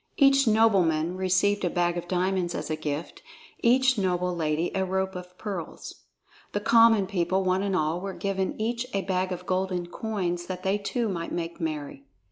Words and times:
Each 0.17 0.47
nobleman 0.47 1.15
received 1.15 1.63
a 1.63 1.69
bag 1.69 1.95
of 1.95 2.07
diamonds 2.07 2.55
as 2.55 2.71
a 2.71 2.75
gift, 2.75 3.21
each 3.59 3.99
noble 3.99 4.35
lady 4.35 4.71
a 4.73 4.83
rope 4.83 5.15
of 5.15 5.37
pearls. 5.37 6.05
The 6.53 6.59
common 6.59 7.05
people, 7.05 7.43
one 7.43 7.61
and 7.61 7.75
all, 7.75 8.01
were 8.01 8.13
given 8.15 8.59
each 8.59 8.87
a 8.95 9.03
bag 9.03 9.31
of 9.31 9.45
golden 9.45 9.85
coins 9.85 10.47
that 10.47 10.63
they 10.63 10.79
too 10.79 11.07
might 11.07 11.31
make 11.31 11.61
merry. 11.61 12.05